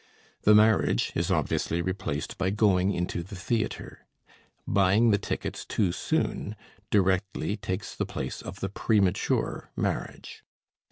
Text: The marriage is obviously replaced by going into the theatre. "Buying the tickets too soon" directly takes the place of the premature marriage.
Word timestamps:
The 0.45 0.55
marriage 0.55 1.11
is 1.13 1.29
obviously 1.29 1.79
replaced 1.79 2.39
by 2.39 2.49
going 2.49 2.91
into 2.91 3.21
the 3.21 3.35
theatre. 3.35 4.07
"Buying 4.65 5.11
the 5.11 5.19
tickets 5.19 5.63
too 5.63 5.91
soon" 5.91 6.55
directly 6.89 7.55
takes 7.55 7.93
the 7.93 8.07
place 8.07 8.41
of 8.41 8.61
the 8.61 8.69
premature 8.69 9.69
marriage. 9.75 10.43